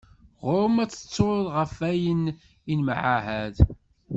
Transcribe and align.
Ɣur-m 0.45 0.77
ad 0.83 0.91
tettuḍ 0.91 1.45
ɣef 1.55 1.73
wayen 1.79 2.23
nemɛahad. 2.75 3.55